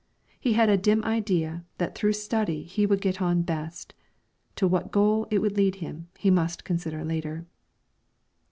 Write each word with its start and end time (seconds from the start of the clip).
He 0.39 0.53
had 0.53 0.67
a 0.67 0.77
dim 0.77 1.03
idea 1.03 1.63
that 1.77 1.93
through 1.93 2.13
study 2.13 2.63
he 2.63 2.87
would 2.87 3.01
get 3.01 3.21
on 3.21 3.43
best; 3.43 3.93
to 4.55 4.67
what 4.67 4.89
goal 4.89 5.27
it 5.29 5.43
would 5.43 5.55
lead 5.55 5.75
he 6.17 6.31
must 6.31 6.63
consider 6.63 7.05
later. 7.05 7.45